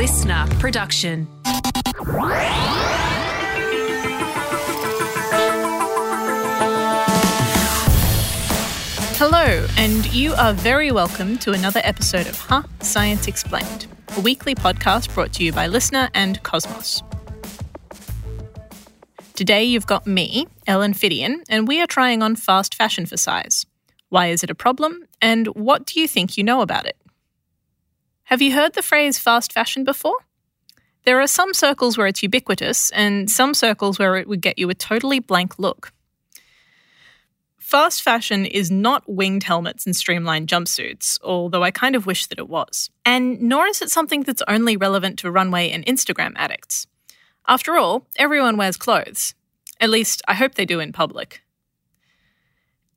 listener 0.00 0.46
production. 0.58 1.28
Hello, 9.18 9.66
and 9.76 10.10
you 10.14 10.32
are 10.32 10.54
very 10.54 10.90
welcome 10.90 11.36
to 11.36 11.52
another 11.52 11.82
episode 11.84 12.26
of 12.26 12.38
Huh? 12.38 12.62
Science 12.80 13.26
Explained, 13.26 13.88
a 14.16 14.20
weekly 14.20 14.54
podcast 14.54 15.12
brought 15.12 15.34
to 15.34 15.44
you 15.44 15.52
by 15.52 15.66
Listener 15.66 16.08
and 16.14 16.42
Cosmos. 16.42 17.02
Today 19.34 19.64
you've 19.64 19.86
got 19.86 20.06
me, 20.06 20.46
Ellen 20.66 20.94
Phiddian, 20.94 21.42
and 21.50 21.68
we 21.68 21.78
are 21.82 21.86
trying 21.86 22.22
on 22.22 22.36
fast 22.36 22.74
fashion 22.74 23.04
for 23.04 23.18
size. 23.18 23.66
Why 24.08 24.28
is 24.28 24.42
it 24.42 24.48
a 24.48 24.54
problem, 24.54 25.02
and 25.20 25.48
what 25.48 25.84
do 25.84 26.00
you 26.00 26.08
think 26.08 26.38
you 26.38 26.42
know 26.42 26.62
about 26.62 26.86
it? 26.86 26.96
Have 28.30 28.40
you 28.40 28.54
heard 28.54 28.74
the 28.74 28.82
phrase 28.82 29.18
fast 29.18 29.52
fashion 29.52 29.82
before? 29.82 30.16
There 31.04 31.20
are 31.20 31.26
some 31.26 31.52
circles 31.52 31.98
where 31.98 32.06
it's 32.06 32.22
ubiquitous, 32.22 32.92
and 32.92 33.28
some 33.28 33.54
circles 33.54 33.98
where 33.98 34.14
it 34.14 34.28
would 34.28 34.40
get 34.40 34.56
you 34.56 34.70
a 34.70 34.74
totally 34.74 35.18
blank 35.18 35.58
look. 35.58 35.92
Fast 37.58 38.02
fashion 38.02 38.46
is 38.46 38.70
not 38.70 39.02
winged 39.08 39.42
helmets 39.42 39.84
and 39.84 39.96
streamlined 39.96 40.46
jumpsuits, 40.46 41.18
although 41.24 41.64
I 41.64 41.72
kind 41.72 41.96
of 41.96 42.06
wish 42.06 42.26
that 42.26 42.38
it 42.38 42.48
was. 42.48 42.88
And 43.04 43.42
nor 43.42 43.66
is 43.66 43.82
it 43.82 43.90
something 43.90 44.22
that's 44.22 44.44
only 44.46 44.76
relevant 44.76 45.18
to 45.18 45.30
runway 45.32 45.68
and 45.70 45.84
Instagram 45.84 46.34
addicts. 46.36 46.86
After 47.48 47.76
all, 47.76 48.06
everyone 48.14 48.56
wears 48.56 48.76
clothes. 48.76 49.34
At 49.80 49.90
least, 49.90 50.22
I 50.28 50.34
hope 50.34 50.54
they 50.54 50.66
do 50.66 50.78
in 50.78 50.92
public. 50.92 51.42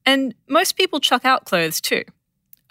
And 0.05 0.35
most 0.47 0.77
people 0.77 0.99
chuck 0.99 1.25
out 1.25 1.45
clothes 1.45 1.81
too. 1.81 2.03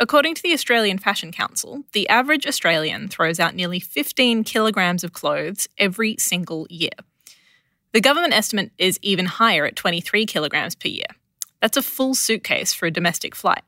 According 0.02 0.34
to 0.34 0.42
the 0.42 0.52
Australian 0.52 0.98
Fashion 0.98 1.30
Council, 1.30 1.84
the 1.92 2.08
average 2.08 2.44
Australian 2.44 3.06
throws 3.06 3.38
out 3.38 3.54
nearly 3.54 3.78
15 3.78 4.42
kilograms 4.42 5.04
of 5.04 5.12
clothes 5.12 5.68
every 5.78 6.16
single 6.18 6.66
year. 6.68 6.90
The 7.92 8.00
government 8.00 8.34
estimate 8.34 8.72
is 8.78 8.98
even 9.00 9.26
higher 9.26 9.64
at 9.64 9.76
23 9.76 10.26
kilograms 10.26 10.74
per 10.74 10.88
year. 10.88 11.06
That's 11.60 11.76
a 11.76 11.82
full 11.82 12.16
suitcase 12.16 12.74
for 12.74 12.86
a 12.86 12.90
domestic 12.90 13.36
flight. 13.36 13.62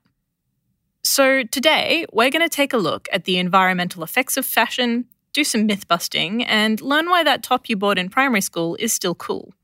So, 1.05 1.45
today, 1.45 2.05
we're 2.13 2.31
going 2.31 2.43
to 2.43 2.49
take 2.49 2.73
a 2.73 2.79
look 2.79 3.07
at 3.13 3.27
the 3.27 3.39
environmental 3.39 4.03
effects 4.03 4.37
of 4.37 4.45
fashion, 4.45 5.05
do 5.33 5.45
some 5.45 5.67
myth 5.67 5.87
busting, 5.87 6.43
and 6.43 6.81
learn 6.81 7.09
why 7.09 7.23
that 7.23 7.45
top 7.45 7.69
you 7.69 7.77
bought 7.77 7.97
in 7.97 8.09
primary 8.09 8.41
school 8.41 8.77
is 8.81 8.93
still 8.93 9.15
cool. 9.15 9.55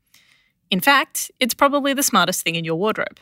In 0.69 0.79
fact, 0.79 1.31
it's 1.37 1.53
probably 1.53 1.93
the 1.93 2.01
smartest 2.01 2.43
thing 2.43 2.55
in 2.55 2.63
your 2.63 2.75
wardrobe. 2.75 3.19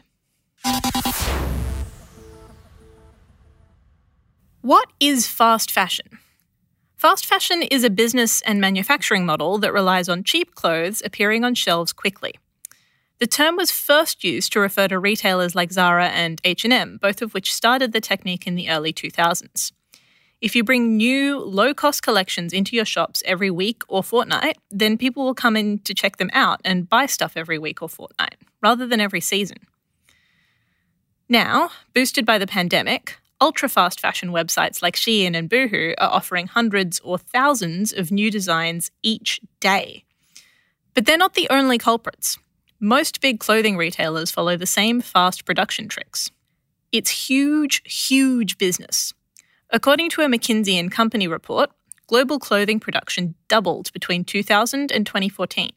What 4.61 4.89
is 4.99 5.25
fast 5.25 5.71
fashion? 5.71 6.19
Fast 6.97 7.25
fashion 7.25 7.61
is 7.63 7.85
a 7.85 7.89
business 7.89 8.41
and 8.41 8.59
manufacturing 8.59 9.25
model 9.25 9.57
that 9.59 9.71
relies 9.71 10.09
on 10.09 10.25
cheap 10.25 10.53
clothes 10.53 11.01
appearing 11.05 11.45
on 11.45 11.55
shelves 11.55 11.93
quickly. 11.93 12.33
The 13.19 13.27
term 13.27 13.55
was 13.55 13.71
first 13.71 14.21
used 14.25 14.51
to 14.51 14.59
refer 14.59 14.89
to 14.89 14.99
retailers 14.99 15.55
like 15.55 15.71
Zara 15.71 16.09
and 16.09 16.41
H&M, 16.43 16.99
both 17.01 17.21
of 17.21 17.33
which 17.33 17.53
started 17.53 17.93
the 17.93 18.01
technique 18.01 18.45
in 18.45 18.55
the 18.55 18.69
early 18.69 18.91
2000s. 18.91 19.71
If 20.41 20.57
you 20.57 20.65
bring 20.65 20.97
new, 20.97 21.39
low-cost 21.39 22.03
collections 22.03 22.51
into 22.51 22.75
your 22.75 22.85
shops 22.85 23.23
every 23.25 23.49
week 23.49 23.83
or 23.87 24.03
fortnight, 24.03 24.57
then 24.69 24.97
people 24.97 25.23
will 25.23 25.33
come 25.33 25.55
in 25.55 25.79
to 25.79 25.93
check 25.93 26.17
them 26.17 26.29
out 26.33 26.59
and 26.65 26.89
buy 26.89 27.05
stuff 27.05 27.37
every 27.37 27.57
week 27.57 27.81
or 27.81 27.87
fortnight, 27.87 28.35
rather 28.61 28.85
than 28.85 28.99
every 28.99 29.21
season. 29.21 29.59
Now, 31.29 31.71
boosted 31.93 32.25
by 32.25 32.37
the 32.37 32.47
pandemic, 32.47 33.18
ultra 33.41 33.69
fast 33.69 33.99
fashion 33.99 34.29
websites 34.29 34.81
like 34.81 34.95
Shein 34.95 35.35
and 35.35 35.49
Boohoo 35.49 35.93
are 35.97 36.09
offering 36.09 36.47
hundreds 36.47 36.99
or 37.01 37.17
thousands 37.17 37.93
of 37.93 38.11
new 38.11 38.29
designs 38.29 38.91
each 39.03 39.39
day. 39.59 40.03
But 40.93 41.05
they're 41.05 41.17
not 41.17 41.33
the 41.35 41.47
only 41.49 41.77
culprits. 41.77 42.37
Most 42.79 43.21
big 43.21 43.39
clothing 43.39 43.77
retailers 43.77 44.31
follow 44.31 44.57
the 44.57 44.65
same 44.65 45.01
fast 45.01 45.45
production 45.45 45.87
tricks. 45.87 46.31
It's 46.91 47.27
huge, 47.27 47.81
huge 47.85 48.57
business. 48.57 49.13
According 49.69 50.09
to 50.11 50.21
a 50.21 50.27
McKinsey 50.27 50.79
and 50.79 50.91
Company 50.91 51.27
report, 51.27 51.69
global 52.07 52.39
clothing 52.39 52.79
production 52.79 53.35
doubled 53.47 53.93
between 53.93 54.23
2000 54.23 54.91
and 54.91 55.05
2014. 55.05 55.71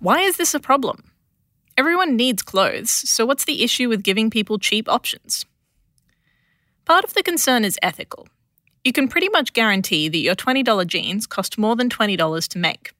Why 0.00 0.20
is 0.20 0.36
this 0.36 0.52
a 0.52 0.60
problem? 0.60 1.11
Everyone 1.78 2.16
needs 2.16 2.42
clothes, 2.42 2.90
so 2.90 3.24
what's 3.24 3.46
the 3.46 3.62
issue 3.62 3.88
with 3.88 4.02
giving 4.02 4.28
people 4.28 4.58
cheap 4.58 4.88
options? 4.90 5.46
Part 6.84 7.02
of 7.02 7.14
the 7.14 7.22
concern 7.22 7.64
is 7.64 7.78
ethical. 7.82 8.28
You 8.84 8.92
can 8.92 9.08
pretty 9.08 9.30
much 9.30 9.54
guarantee 9.54 10.08
that 10.08 10.18
your 10.18 10.34
$20 10.34 10.86
jeans 10.86 11.26
cost 11.26 11.56
more 11.56 11.74
than 11.74 11.88
$20 11.88 12.48
to 12.48 12.58
make. 12.58 12.92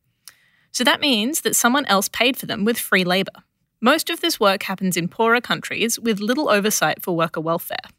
So 0.71 0.85
that 0.85 1.01
means 1.01 1.43
that 1.43 1.55
someone 1.55 1.85
else 1.87 2.09
paid 2.09 2.39
for 2.39 2.47
them 2.47 2.65
with 2.65 2.79
free 2.79 3.05
labour. 3.05 3.45
Most 3.83 4.09
of 4.09 4.21
this 4.21 4.41
work 4.41 4.63
happens 4.63 4.97
in 4.97 5.09
poorer 5.09 5.43
countries 5.43 6.01
with 6.01 6.21
little 6.21 6.49
oversight 6.49 7.03
for 7.03 7.15
worker 7.15 7.41
welfare. 7.41 7.91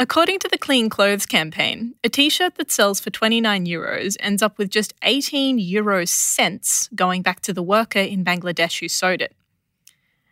According 0.00 0.40
to 0.40 0.48
the 0.48 0.58
Clean 0.58 0.90
Clothes 0.90 1.26
campaign, 1.26 1.94
a 2.02 2.08
t 2.08 2.28
shirt 2.28 2.56
that 2.56 2.72
sells 2.72 2.98
for 2.98 3.10
29 3.10 3.66
euros 3.66 4.16
ends 4.18 4.42
up 4.42 4.58
with 4.58 4.68
just 4.68 4.94
18 5.02 5.58
euro 5.58 6.04
cents 6.06 6.88
going 6.94 7.22
back 7.22 7.40
to 7.42 7.52
the 7.52 7.62
worker 7.62 8.00
in 8.00 8.24
Bangladesh 8.24 8.80
who 8.80 8.88
sewed 8.88 9.22
it. 9.22 9.36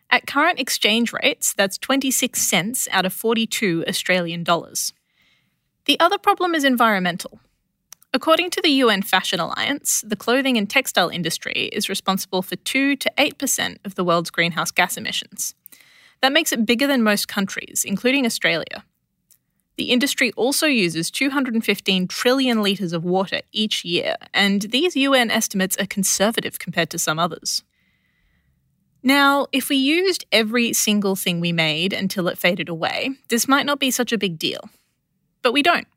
At 0.09 0.27
current 0.27 0.59
exchange 0.59 1.11
rates, 1.11 1.53
that's 1.53 1.77
26 1.77 2.41
cents 2.41 2.87
out 2.91 3.05
of 3.05 3.13
42 3.13 3.85
Australian 3.87 4.43
dollars. 4.43 4.93
The 5.85 5.99
other 5.99 6.17
problem 6.17 6.55
is 6.55 6.63
environmental. 6.63 7.39
According 8.13 8.51
to 8.51 8.61
the 8.61 8.69
UN 8.69 9.01
Fashion 9.01 9.41
Alliance, 9.41 10.01
the 10.07 10.15
clothing 10.15 10.57
and 10.57 10.69
textile 10.69 11.09
industry 11.09 11.69
is 11.73 11.89
responsible 11.89 12.41
for 12.41 12.55
2 12.55 12.95
to 12.95 13.11
8% 13.17 13.77
of 13.83 13.95
the 13.95 14.05
world's 14.05 14.29
greenhouse 14.29 14.71
gas 14.71 14.95
emissions. 14.95 15.53
That 16.21 16.31
makes 16.31 16.53
it 16.53 16.65
bigger 16.65 16.87
than 16.87 17.03
most 17.03 17.27
countries, 17.27 17.83
including 17.85 18.25
Australia. 18.25 18.85
The 19.77 19.91
industry 19.91 20.31
also 20.37 20.67
uses 20.67 21.11
215 21.11 22.07
trillion 22.07 22.63
litres 22.63 22.93
of 22.93 23.03
water 23.03 23.41
each 23.51 23.83
year, 23.83 24.15
and 24.33 24.61
these 24.61 24.95
UN 24.95 25.29
estimates 25.29 25.75
are 25.77 25.85
conservative 25.85 26.57
compared 26.57 26.89
to 26.91 26.97
some 26.97 27.19
others. 27.19 27.63
Now, 29.07 29.45
if 29.51 29.69
we 29.69 29.75
used 29.75 30.25
every 30.31 30.73
single 30.73 31.15
thing 31.15 31.39
we 31.39 31.51
made 31.51 31.93
until 31.93 32.27
it 32.27 32.39
faded 32.39 32.69
away, 32.69 33.11
this 33.29 33.47
might 33.47 33.67
not 33.67 33.79
be 33.79 33.91
such 33.91 34.11
a 34.11 34.17
big 34.17 34.39
deal. 34.39 34.67
But 35.43 35.53
we 35.53 35.61
don't. 35.61 35.87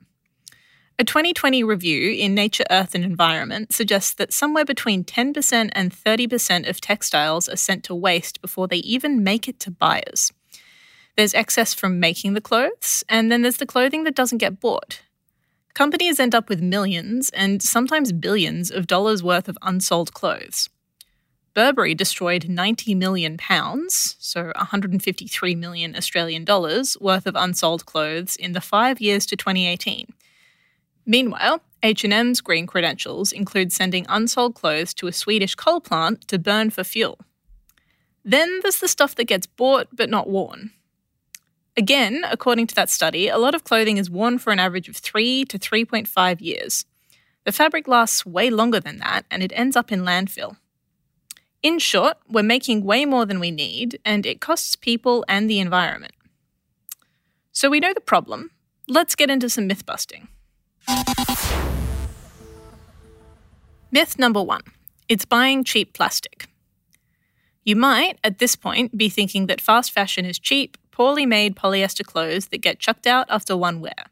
A 0.98 1.04
2020 1.04 1.64
review 1.64 2.12
in 2.12 2.34
Nature, 2.34 2.64
Earth 2.70 2.94
and 2.94 3.02
Environment 3.02 3.72
suggests 3.72 4.12
that 4.12 4.34
somewhere 4.34 4.66
between 4.66 5.04
10% 5.04 5.70
and 5.72 5.90
30% 5.90 6.68
of 6.68 6.82
textiles 6.82 7.48
are 7.48 7.56
sent 7.56 7.82
to 7.84 7.94
waste 7.94 8.42
before 8.42 8.68
they 8.68 8.78
even 8.78 9.24
make 9.24 9.48
it 9.48 9.58
to 9.60 9.70
buyers. 9.70 10.30
There's 11.16 11.32
excess 11.32 11.72
from 11.72 11.98
making 11.98 12.34
the 12.34 12.42
clothes, 12.42 13.04
and 13.08 13.32
then 13.32 13.40
there's 13.40 13.56
the 13.56 13.64
clothing 13.64 14.04
that 14.04 14.16
doesn't 14.16 14.36
get 14.36 14.60
bought. 14.60 15.00
Companies 15.72 16.20
end 16.20 16.34
up 16.34 16.50
with 16.50 16.60
millions 16.60 17.30
and 17.30 17.62
sometimes 17.62 18.12
billions 18.12 18.70
of 18.70 18.86
dollars 18.86 19.22
worth 19.22 19.48
of 19.48 19.56
unsold 19.62 20.12
clothes. 20.12 20.68
Burberry 21.58 21.92
destroyed 21.92 22.48
90 22.48 22.94
million 22.94 23.36
pounds, 23.36 24.14
so 24.20 24.52
153 24.54 25.56
million 25.56 25.96
Australian 25.96 26.44
dollars, 26.44 26.96
worth 27.00 27.26
of 27.26 27.34
unsold 27.34 27.84
clothes 27.84 28.36
in 28.36 28.52
the 28.52 28.60
5 28.60 29.00
years 29.00 29.26
to 29.26 29.36
2018. 29.36 30.06
Meanwhile, 31.04 31.60
H&M's 31.82 32.40
green 32.40 32.68
credentials 32.68 33.32
include 33.32 33.72
sending 33.72 34.06
unsold 34.08 34.54
clothes 34.54 34.94
to 34.94 35.08
a 35.08 35.12
Swedish 35.12 35.56
coal 35.56 35.80
plant 35.80 36.28
to 36.28 36.38
burn 36.38 36.70
for 36.70 36.84
fuel. 36.84 37.18
Then 38.24 38.60
there's 38.62 38.78
the 38.78 38.86
stuff 38.86 39.16
that 39.16 39.24
gets 39.24 39.46
bought 39.46 39.88
but 39.92 40.08
not 40.08 40.30
worn. 40.30 40.70
Again, 41.76 42.22
according 42.30 42.68
to 42.68 42.74
that 42.76 42.88
study, 42.88 43.26
a 43.26 43.36
lot 43.36 43.56
of 43.56 43.64
clothing 43.64 43.96
is 43.96 44.08
worn 44.08 44.38
for 44.38 44.52
an 44.52 44.60
average 44.60 44.88
of 44.88 44.96
3 44.96 45.44
to 45.46 45.58
3.5 45.58 46.40
years. 46.40 46.84
The 47.42 47.50
fabric 47.50 47.88
lasts 47.88 48.24
way 48.24 48.48
longer 48.48 48.78
than 48.78 48.98
that 48.98 49.26
and 49.28 49.42
it 49.42 49.50
ends 49.56 49.74
up 49.74 49.90
in 49.90 50.02
landfill. 50.02 50.54
In 51.62 51.80
short, 51.80 52.18
we're 52.28 52.44
making 52.44 52.84
way 52.84 53.04
more 53.04 53.26
than 53.26 53.40
we 53.40 53.50
need, 53.50 53.98
and 54.04 54.24
it 54.24 54.40
costs 54.40 54.76
people 54.76 55.24
and 55.26 55.50
the 55.50 55.58
environment. 55.58 56.12
So 57.50 57.68
we 57.68 57.80
know 57.80 57.92
the 57.92 58.00
problem. 58.00 58.52
Let's 58.86 59.16
get 59.16 59.28
into 59.28 59.48
some 59.50 59.66
myth 59.66 59.84
busting. 59.84 60.28
Myth 63.90 64.18
number 64.18 64.42
one 64.42 64.62
it's 65.08 65.24
buying 65.24 65.64
cheap 65.64 65.94
plastic. 65.94 66.48
You 67.64 67.74
might, 67.74 68.18
at 68.22 68.38
this 68.38 68.54
point, 68.54 68.96
be 68.96 69.08
thinking 69.08 69.46
that 69.46 69.60
fast 69.60 69.90
fashion 69.90 70.24
is 70.24 70.38
cheap, 70.38 70.76
poorly 70.92 71.26
made 71.26 71.56
polyester 71.56 72.04
clothes 72.04 72.48
that 72.48 72.62
get 72.62 72.78
chucked 72.78 73.06
out 73.06 73.26
after 73.28 73.56
one 73.56 73.80
wear. 73.80 74.06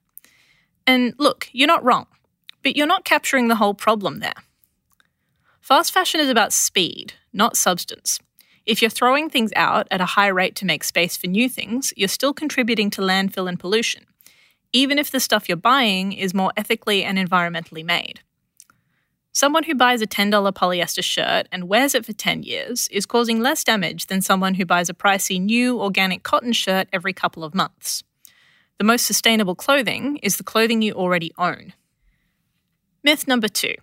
And 0.86 1.14
look, 1.18 1.48
you're 1.52 1.68
not 1.68 1.84
wrong, 1.84 2.06
but 2.62 2.76
you're 2.76 2.86
not 2.86 3.04
capturing 3.04 3.48
the 3.48 3.56
whole 3.56 3.74
problem 3.74 4.18
there. 4.18 4.45
Fast 5.66 5.92
fashion 5.92 6.20
is 6.20 6.28
about 6.28 6.52
speed, 6.52 7.14
not 7.32 7.56
substance. 7.56 8.20
If 8.66 8.80
you're 8.80 8.88
throwing 8.88 9.28
things 9.28 9.50
out 9.56 9.88
at 9.90 10.00
a 10.00 10.14
high 10.14 10.28
rate 10.28 10.54
to 10.56 10.64
make 10.64 10.84
space 10.84 11.16
for 11.16 11.26
new 11.26 11.48
things, 11.48 11.92
you're 11.96 12.06
still 12.06 12.32
contributing 12.32 12.88
to 12.90 13.00
landfill 13.00 13.48
and 13.48 13.58
pollution. 13.58 14.06
even 14.72 14.96
if 14.96 15.10
the 15.10 15.18
stuff 15.18 15.48
you're 15.48 15.56
buying 15.56 16.12
is 16.12 16.34
more 16.34 16.52
ethically 16.56 17.02
and 17.02 17.18
environmentally 17.18 17.84
made. 17.84 18.20
Someone 19.32 19.64
who 19.64 19.74
buys 19.74 20.02
a 20.02 20.06
$10 20.06 20.30
polyester 20.52 21.02
shirt 21.02 21.48
and 21.50 21.68
wears 21.68 21.96
it 21.96 22.06
for 22.06 22.12
10 22.12 22.44
years 22.44 22.86
is 22.88 23.04
causing 23.04 23.40
less 23.40 23.64
damage 23.64 24.06
than 24.06 24.22
someone 24.22 24.54
who 24.54 24.64
buys 24.64 24.88
a 24.88 24.94
pricey 24.94 25.40
new 25.40 25.80
organic 25.80 26.22
cotton 26.22 26.52
shirt 26.52 26.88
every 26.92 27.12
couple 27.12 27.42
of 27.42 27.56
months. 27.56 28.04
The 28.78 28.84
most 28.84 29.04
sustainable 29.04 29.56
clothing 29.56 30.18
is 30.18 30.36
the 30.36 30.44
clothing 30.44 30.80
you 30.80 30.92
already 30.92 31.32
own. 31.36 31.72
Myth 33.02 33.26
number 33.26 33.48
two 33.48 33.74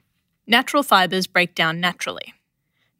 natural 0.47 0.83
fibres 0.83 1.27
break 1.27 1.55
down 1.55 1.79
naturally. 1.79 2.33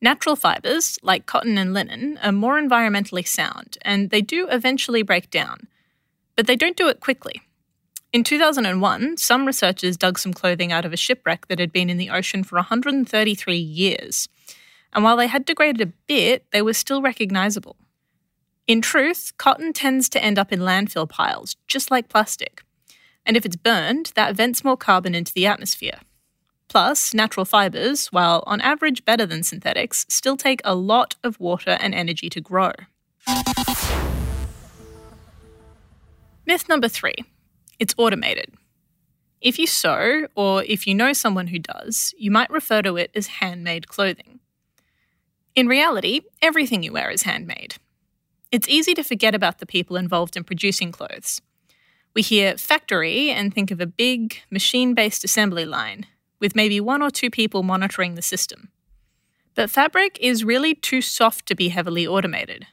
Natural 0.01 0.35
fibres, 0.35 0.99
like 1.01 1.25
cotton 1.25 1.57
and 1.57 1.73
linen, 1.73 2.19
are 2.21 2.31
more 2.31 2.59
environmentally 2.59 3.25
sound 3.27 3.77
and 3.83 4.09
they 4.09 4.21
do 4.21 4.47
eventually 4.49 5.01
break 5.01 5.29
down, 5.29 5.67
but 6.35 6.45
they 6.45 6.55
don't 6.55 6.75
do 6.75 6.89
it 6.89 6.99
quickly. 6.99 7.41
In 8.11 8.23
2001, 8.23 9.17
some 9.17 9.45
researchers 9.45 9.97
dug 9.97 10.19
some 10.19 10.33
clothing 10.33 10.71
out 10.71 10.85
of 10.85 10.93
a 10.93 10.97
shipwreck 10.97 11.47
that 11.47 11.57
had 11.57 11.71
been 11.71 11.89
in 11.89 11.97
the 11.97 12.11
ocean 12.11 12.43
for 12.43 12.57
133 12.57 13.57
years. 13.57 14.29
And 14.93 15.03
while 15.03 15.17
they 15.17 15.27
had 15.27 15.45
degraded 15.45 15.81
a 15.81 15.93
bit, 16.07 16.45
they 16.51 16.61
were 16.61 16.73
still 16.73 17.01
recognizable. 17.01 17.75
In 18.67 18.81
truth, 18.81 19.33
cotton 19.37 19.73
tends 19.73 20.09
to 20.09 20.23
end 20.23 20.37
up 20.37 20.51
in 20.51 20.59
landfill 20.59 21.09
piles, 21.09 21.55
just 21.65 21.89
like 21.89 22.07
plastic. 22.07 22.61
And 23.25 23.35
if 23.35 23.45
it's 23.45 23.55
burned, 23.55 24.11
that 24.15 24.35
vents 24.35 24.63
more 24.63 24.77
carbon 24.77 25.15
into 25.15 25.33
the 25.33 25.47
atmosphere. 25.47 25.99
Plus, 26.73 27.13
natural 27.13 27.45
fibres, 27.45 28.07
while 28.07 28.43
on 28.47 28.59
average 28.59 29.05
better 29.05 29.27
than 29.27 29.43
synthetics, 29.43 30.07
still 30.09 30.35
take 30.35 30.59
a 30.65 30.73
lot 30.73 31.13
of 31.23 31.39
water 31.39 31.77
and 31.79 31.93
energy 31.93 32.31
to 32.31 32.41
grow. 32.41 32.71
Myth 36.47 36.67
number 36.67 36.87
three 36.87 37.13
it's 37.77 37.93
automated. 37.95 38.55
If 39.39 39.59
you 39.59 39.67
sew, 39.67 40.25
or 40.35 40.63
if 40.63 40.87
you 40.87 40.95
know 40.95 41.13
someone 41.13 41.45
who 41.47 41.59
does, 41.59 42.15
you 42.17 42.31
might 42.31 42.49
refer 42.49 42.81
to 42.81 42.97
it 42.97 43.11
as 43.13 43.27
handmade 43.27 43.87
clothing. 43.87 44.39
In 45.53 45.67
reality, 45.67 46.21
everything 46.41 46.81
you 46.81 46.93
wear 46.93 47.11
is 47.11 47.21
handmade. 47.21 47.75
It's 48.51 48.67
easy 48.67 48.95
to 48.95 49.03
forget 49.03 49.35
about 49.35 49.59
the 49.59 49.67
people 49.67 49.95
involved 49.95 50.35
in 50.35 50.43
producing 50.43 50.91
clothes. 50.91 51.39
We 52.15 52.23
hear 52.23 52.57
factory 52.57 53.29
and 53.29 53.53
think 53.53 53.69
of 53.69 53.79
a 53.79 53.85
big, 53.85 54.39
machine 54.49 54.95
based 54.95 55.23
assembly 55.23 55.65
line, 55.65 56.07
with 56.39 56.55
maybe 56.55 56.79
one 56.79 57.01
or 57.01 57.09
two 57.09 57.29
people 57.29 57.63
monitoring 57.63 58.15
the 58.15 58.21
system. 58.21 58.69
But 59.55 59.69
fabric 59.69 60.17
is 60.19 60.43
really 60.43 60.73
too 60.73 61.01
soft 61.01 61.45
to 61.47 61.55
be 61.55 61.69
heavily 61.69 62.07
automated. 62.07 62.67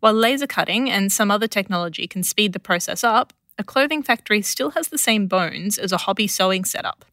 While 0.00 0.14
laser 0.14 0.48
cutting 0.48 0.90
and 0.90 1.12
some 1.12 1.30
other 1.30 1.46
technology 1.46 2.08
can 2.08 2.24
speed 2.24 2.52
the 2.52 2.58
process 2.58 3.04
up, 3.04 3.32
a 3.56 3.62
clothing 3.62 4.02
factory 4.02 4.42
still 4.42 4.70
has 4.70 4.88
the 4.88 4.98
same 4.98 5.26
bones 5.26 5.78
as 5.78 5.92
a 5.92 5.98
hobby 5.98 6.26
sewing 6.26 6.64
setup. 6.64 7.04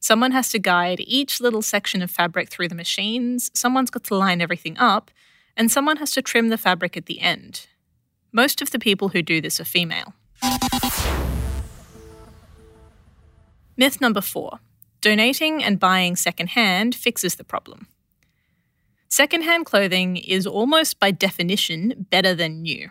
Someone 0.00 0.32
has 0.32 0.50
to 0.50 0.58
guide 0.58 1.00
each 1.00 1.40
little 1.40 1.62
section 1.62 2.00
of 2.00 2.10
fabric 2.10 2.48
through 2.48 2.68
the 2.68 2.74
machines, 2.74 3.50
someone's 3.54 3.90
got 3.90 4.04
to 4.04 4.14
line 4.14 4.40
everything 4.40 4.78
up, 4.78 5.10
and 5.56 5.70
someone 5.70 5.96
has 5.96 6.10
to 6.12 6.22
trim 6.22 6.48
the 6.48 6.58
fabric 6.58 6.96
at 6.96 7.06
the 7.06 7.20
end. 7.20 7.66
Most 8.32 8.62
of 8.62 8.70
the 8.70 8.78
people 8.78 9.08
who 9.08 9.22
do 9.22 9.40
this 9.40 9.60
are 9.60 9.64
female. 9.64 10.14
Myth 13.76 14.00
number 14.00 14.20
four 14.20 14.60
donating 15.06 15.62
and 15.62 15.78
buying 15.78 16.16
secondhand 16.16 16.92
fixes 16.92 17.36
the 17.36 17.44
problem. 17.44 17.86
Secondhand 19.08 19.64
clothing 19.64 20.16
is 20.16 20.48
almost 20.48 20.98
by 20.98 21.12
definition 21.12 22.08
better 22.10 22.34
than 22.34 22.60
new. 22.60 22.90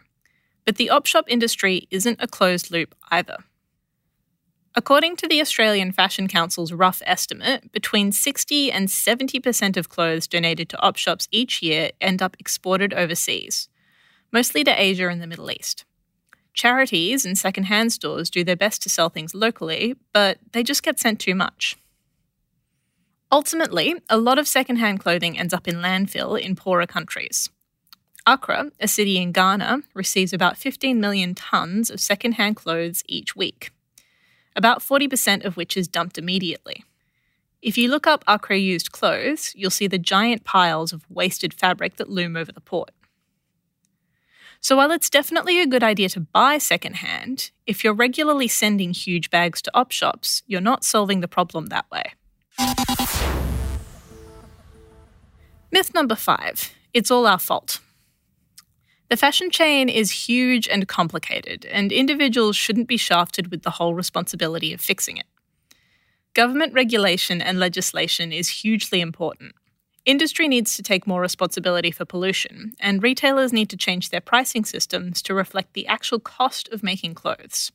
But 0.63 0.77
the 0.77 0.89
op 0.89 1.07
shop 1.07 1.25
industry 1.27 1.89
isn't 1.91 2.21
a 2.21 2.27
closed 2.27 2.71
loop 2.71 2.95
either. 3.11 3.39
According 4.75 5.17
to 5.17 5.27
the 5.27 5.41
Australian 5.41 5.91
Fashion 5.91 6.29
Council's 6.29 6.71
rough 6.71 7.01
estimate, 7.05 7.73
between 7.73 8.13
60 8.13 8.71
and 8.71 8.87
70% 8.87 9.75
of 9.75 9.89
clothes 9.89 10.25
donated 10.25 10.69
to 10.69 10.81
op 10.81 10.95
shops 10.95 11.27
each 11.31 11.61
year 11.61 11.91
end 11.99 12.21
up 12.21 12.37
exported 12.39 12.93
overseas, 12.93 13.67
mostly 14.31 14.63
to 14.63 14.81
Asia 14.81 15.09
and 15.09 15.21
the 15.21 15.27
Middle 15.27 15.51
East. 15.51 15.83
Charities 16.53 17.25
and 17.25 17.37
secondhand 17.37 17.91
stores 17.91 18.29
do 18.29 18.45
their 18.45 18.55
best 18.55 18.81
to 18.83 18.89
sell 18.89 19.09
things 19.09 19.35
locally, 19.35 19.95
but 20.13 20.37
they 20.53 20.63
just 20.63 20.81
get 20.81 20.97
sent 20.97 21.19
too 21.19 21.35
much. 21.35 21.75
Ultimately, 23.31 23.95
a 24.09 24.17
lot 24.17 24.37
of 24.37 24.47
secondhand 24.47 24.99
clothing 24.99 25.37
ends 25.37 25.53
up 25.53 25.67
in 25.67 25.75
landfill 25.75 26.39
in 26.39 26.55
poorer 26.55 26.85
countries. 26.85 27.49
Accra, 28.27 28.71
a 28.79 28.87
city 28.87 29.17
in 29.17 29.31
Ghana, 29.31 29.83
receives 29.93 30.33
about 30.33 30.57
15 30.57 30.99
million 30.99 31.35
tonnes 31.35 31.91
of 31.91 31.99
secondhand 31.99 32.55
clothes 32.55 33.03
each 33.07 33.35
week, 33.35 33.71
about 34.55 34.79
40% 34.79 35.43
of 35.45 35.57
which 35.57 35.77
is 35.77 35.87
dumped 35.87 36.17
immediately. 36.17 36.83
If 37.61 37.77
you 37.77 37.89
look 37.89 38.05
up 38.05 38.23
Accra 38.27 38.57
used 38.57 38.91
clothes, 38.91 39.53
you'll 39.55 39.71
see 39.71 39.87
the 39.87 39.97
giant 39.97 40.43
piles 40.43 40.93
of 40.93 41.09
wasted 41.09 41.53
fabric 41.53 41.97
that 41.97 42.09
loom 42.09 42.35
over 42.35 42.51
the 42.51 42.61
port. 42.61 42.91
So 44.59 44.77
while 44.77 44.91
it's 44.91 45.09
definitely 45.09 45.61
a 45.61 45.67
good 45.67 45.83
idea 45.83 46.09
to 46.09 46.19
buy 46.19 46.57
secondhand, 46.57 47.51
if 47.67 47.83
you're 47.83 47.93
regularly 47.93 48.47
sending 48.47 48.93
huge 48.93 49.29
bags 49.29 49.61
to 49.63 49.71
op 49.75 49.91
shops, 49.91 50.41
you're 50.47 50.61
not 50.61 50.83
solving 50.83 51.21
the 51.21 51.27
problem 51.27 51.67
that 51.67 51.89
way. 51.91 52.13
Myth 55.71 55.93
number 55.93 56.15
five 56.15 56.73
it's 56.93 57.11
all 57.11 57.27
our 57.27 57.39
fault. 57.39 57.79
The 59.09 59.17
fashion 59.17 59.51
chain 59.51 59.89
is 59.89 60.27
huge 60.27 60.67
and 60.67 60.87
complicated, 60.87 61.65
and 61.65 61.91
individuals 61.91 62.55
shouldn't 62.55 62.87
be 62.87 62.97
shafted 62.97 63.51
with 63.51 63.63
the 63.63 63.71
whole 63.71 63.93
responsibility 63.93 64.73
of 64.73 64.81
fixing 64.81 65.17
it. 65.17 65.25
Government 66.33 66.73
regulation 66.73 67.41
and 67.41 67.59
legislation 67.59 68.31
is 68.31 68.47
hugely 68.47 69.01
important. 69.01 69.53
Industry 70.05 70.47
needs 70.47 70.75
to 70.75 70.83
take 70.83 71.05
more 71.05 71.21
responsibility 71.21 71.91
for 71.91 72.05
pollution, 72.05 72.73
and 72.79 73.03
retailers 73.03 73.51
need 73.51 73.69
to 73.69 73.77
change 73.77 74.09
their 74.09 74.21
pricing 74.21 74.63
systems 74.63 75.21
to 75.23 75.33
reflect 75.33 75.73
the 75.73 75.87
actual 75.87 76.19
cost 76.19 76.69
of 76.69 76.83
making 76.83 77.15
clothes. 77.15 77.71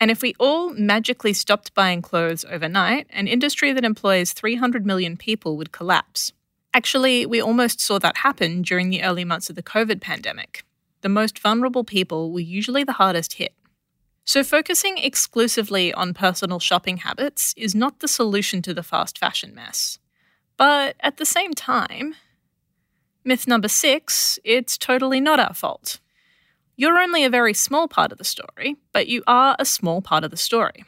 And 0.00 0.10
if 0.10 0.22
we 0.22 0.34
all 0.38 0.74
magically 0.74 1.32
stopped 1.32 1.74
buying 1.74 2.02
clothes 2.02 2.44
overnight, 2.44 3.06
an 3.10 3.28
industry 3.28 3.72
that 3.72 3.84
employs 3.84 4.32
300 4.32 4.84
million 4.84 5.16
people 5.16 5.56
would 5.56 5.72
collapse. 5.72 6.32
Actually, 6.74 7.24
we 7.24 7.40
almost 7.40 7.80
saw 7.80 7.98
that 7.98 8.18
happen 8.18 8.60
during 8.60 8.90
the 8.90 9.02
early 9.02 9.24
months 9.24 9.48
of 9.48 9.56
the 9.56 9.62
COVID 9.62 10.00
pandemic. 10.00 10.64
The 11.00 11.08
most 11.08 11.38
vulnerable 11.38 11.84
people 11.84 12.32
were 12.32 12.40
usually 12.40 12.84
the 12.84 12.92
hardest 12.92 13.34
hit. 13.34 13.54
So, 14.26 14.42
focusing 14.42 14.98
exclusively 14.98 15.94
on 15.94 16.12
personal 16.12 16.58
shopping 16.58 16.98
habits 16.98 17.54
is 17.56 17.74
not 17.74 18.00
the 18.00 18.08
solution 18.08 18.60
to 18.62 18.74
the 18.74 18.82
fast 18.82 19.18
fashion 19.18 19.54
mess. 19.54 19.98
But 20.56 20.96
at 21.00 21.16
the 21.16 21.24
same 21.24 21.54
time, 21.54 22.16
myth 23.24 23.46
number 23.46 23.68
six 23.68 24.38
it's 24.44 24.76
totally 24.76 25.20
not 25.20 25.38
our 25.38 25.54
fault. 25.54 26.00
You're 26.78 26.98
only 26.98 27.24
a 27.24 27.30
very 27.30 27.54
small 27.54 27.88
part 27.88 28.12
of 28.12 28.18
the 28.18 28.24
story, 28.24 28.76
but 28.92 29.08
you 29.08 29.22
are 29.26 29.56
a 29.58 29.64
small 29.64 30.02
part 30.02 30.24
of 30.24 30.30
the 30.30 30.36
story. 30.36 30.84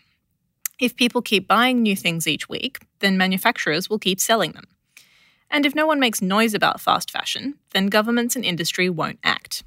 If 0.79 0.97
people 0.97 1.23
keep 1.23 1.49
buying 1.49 1.83
new 1.83 1.97
things 1.97 2.27
each 2.27 2.47
week, 2.47 2.81
then 2.99 3.17
manufacturers 3.17 3.89
will 3.89 3.99
keep 3.99 4.21
selling 4.21 4.53
them. 4.53 4.67
And 5.51 5.65
if 5.65 5.75
no 5.75 5.87
one 5.87 5.99
makes 5.99 6.21
noise 6.21 6.53
about 6.53 6.81
fast 6.81 7.11
fashion, 7.11 7.55
then 7.71 7.87
governments 7.87 8.37
and 8.37 8.45
industry 8.45 8.91
won't 8.91 9.19
act. 9.25 9.65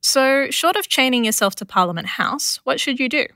So, 0.00 0.50
short 0.50 0.76
of 0.76 0.88
chaining 0.88 1.24
yourself 1.24 1.56
to 1.56 1.66
Parliament 1.66 2.06
House, 2.06 2.60
what 2.62 2.78
should 2.78 3.00
you 3.00 3.08
do? 3.08 3.26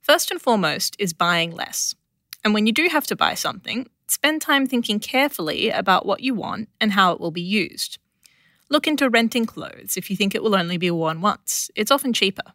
First 0.00 0.30
and 0.30 0.40
foremost 0.40 0.94
is 1.00 1.12
buying 1.12 1.50
less. 1.50 1.96
And 2.44 2.54
when 2.54 2.64
you 2.68 2.72
do 2.72 2.86
have 2.88 3.08
to 3.08 3.16
buy 3.16 3.34
something, 3.34 3.88
spend 4.06 4.40
time 4.40 4.66
thinking 4.66 5.00
carefully 5.00 5.70
about 5.70 6.06
what 6.06 6.20
you 6.20 6.32
want 6.32 6.68
and 6.80 6.92
how 6.92 7.10
it 7.10 7.20
will 7.20 7.32
be 7.32 7.42
used. 7.42 7.98
Look 8.68 8.86
into 8.86 9.08
renting 9.08 9.46
clothes 9.46 9.96
if 9.96 10.10
you 10.10 10.16
think 10.16 10.34
it 10.34 10.42
will 10.42 10.56
only 10.56 10.76
be 10.76 10.90
worn 10.90 11.20
once, 11.20 11.70
it's 11.76 11.90
often 11.90 12.12
cheaper. 12.12 12.52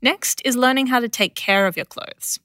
Next 0.00 0.40
is 0.44 0.56
learning 0.56 0.86
how 0.86 1.00
to 1.00 1.08
take 1.08 1.34
care 1.34 1.66
of 1.66 1.76
your 1.76 1.84
clothes. 1.86 2.38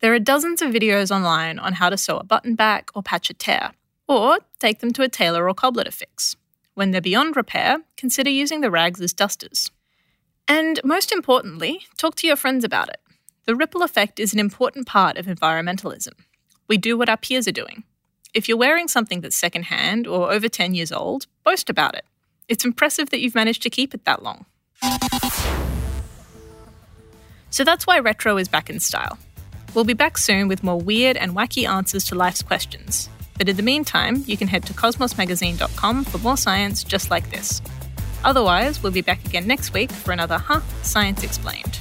There 0.00 0.14
are 0.14 0.20
dozens 0.20 0.62
of 0.62 0.70
videos 0.72 1.14
online 1.14 1.58
on 1.58 1.72
how 1.74 1.90
to 1.90 1.96
sew 1.96 2.18
a 2.18 2.24
button 2.24 2.54
back 2.54 2.90
or 2.94 3.02
patch 3.02 3.30
a 3.30 3.34
tear, 3.34 3.72
or 4.06 4.38
take 4.60 4.78
them 4.78 4.92
to 4.92 5.02
a 5.02 5.08
tailor 5.08 5.48
or 5.48 5.54
cobbler 5.54 5.84
to 5.84 5.90
fix. 5.90 6.36
When 6.74 6.92
they're 6.92 7.00
beyond 7.00 7.34
repair, 7.34 7.78
consider 7.96 8.30
using 8.30 8.60
the 8.60 8.70
rags 8.70 9.00
as 9.00 9.12
dusters. 9.12 9.72
And 10.46 10.80
most 10.84 11.10
importantly, 11.10 11.80
talk 11.96 12.14
to 12.16 12.28
your 12.28 12.36
friends 12.36 12.62
about 12.62 12.88
it. 12.88 13.00
The 13.46 13.56
ripple 13.56 13.82
effect 13.82 14.20
is 14.20 14.32
an 14.32 14.38
important 14.38 14.86
part 14.86 15.16
of 15.16 15.26
environmentalism. 15.26 16.12
We 16.68 16.78
do 16.78 16.96
what 16.96 17.08
our 17.08 17.16
peers 17.16 17.48
are 17.48 17.52
doing. 17.52 17.82
If 18.38 18.48
you're 18.48 18.56
wearing 18.56 18.86
something 18.86 19.20
that's 19.20 19.34
secondhand 19.34 20.06
or 20.06 20.30
over 20.30 20.48
10 20.48 20.72
years 20.72 20.92
old, 20.92 21.26
boast 21.42 21.68
about 21.68 21.96
it. 21.96 22.04
It's 22.46 22.64
impressive 22.64 23.10
that 23.10 23.18
you've 23.18 23.34
managed 23.34 23.64
to 23.64 23.68
keep 23.68 23.94
it 23.94 24.04
that 24.04 24.22
long. 24.22 24.46
So 27.50 27.64
that's 27.64 27.84
why 27.84 27.98
retro 27.98 28.36
is 28.36 28.46
back 28.46 28.70
in 28.70 28.78
style. 28.78 29.18
We'll 29.74 29.82
be 29.82 29.92
back 29.92 30.16
soon 30.18 30.46
with 30.46 30.62
more 30.62 30.80
weird 30.80 31.16
and 31.16 31.34
wacky 31.34 31.68
answers 31.68 32.04
to 32.04 32.14
life's 32.14 32.42
questions. 32.42 33.08
But 33.36 33.48
in 33.48 33.56
the 33.56 33.64
meantime, 33.64 34.22
you 34.28 34.36
can 34.36 34.46
head 34.46 34.62
to 34.66 34.72
cosmosmagazine.com 34.72 36.04
for 36.04 36.18
more 36.18 36.36
science 36.36 36.84
just 36.84 37.10
like 37.10 37.28
this. 37.30 37.60
Otherwise, 38.22 38.80
we'll 38.84 38.92
be 38.92 39.02
back 39.02 39.24
again 39.24 39.48
next 39.48 39.72
week 39.72 39.90
for 39.90 40.12
another 40.12 40.38
Huh? 40.38 40.60
Science 40.82 41.24
Explained. 41.24 41.76